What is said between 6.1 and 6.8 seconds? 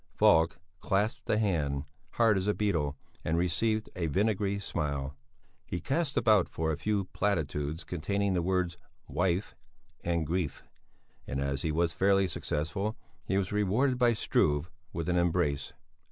about for a